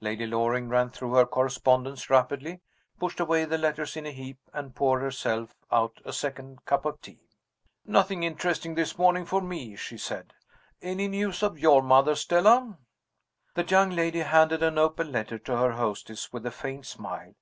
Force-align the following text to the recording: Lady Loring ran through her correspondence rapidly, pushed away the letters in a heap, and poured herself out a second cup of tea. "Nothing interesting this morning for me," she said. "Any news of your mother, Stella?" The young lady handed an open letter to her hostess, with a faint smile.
Lady 0.00 0.26
Loring 0.26 0.68
ran 0.68 0.90
through 0.90 1.12
her 1.14 1.24
correspondence 1.24 2.10
rapidly, 2.10 2.60
pushed 2.98 3.20
away 3.20 3.44
the 3.44 3.56
letters 3.56 3.96
in 3.96 4.04
a 4.04 4.10
heap, 4.10 4.40
and 4.52 4.74
poured 4.74 5.00
herself 5.00 5.54
out 5.70 6.00
a 6.04 6.12
second 6.12 6.64
cup 6.64 6.84
of 6.84 7.00
tea. 7.00 7.28
"Nothing 7.84 8.24
interesting 8.24 8.74
this 8.74 8.98
morning 8.98 9.24
for 9.24 9.40
me," 9.40 9.76
she 9.76 9.96
said. 9.96 10.34
"Any 10.82 11.06
news 11.06 11.40
of 11.40 11.60
your 11.60 11.82
mother, 11.84 12.16
Stella?" 12.16 12.78
The 13.54 13.62
young 13.62 13.90
lady 13.90 14.22
handed 14.22 14.60
an 14.60 14.76
open 14.76 15.12
letter 15.12 15.38
to 15.38 15.56
her 15.56 15.70
hostess, 15.74 16.32
with 16.32 16.44
a 16.46 16.50
faint 16.50 16.84
smile. 16.84 17.36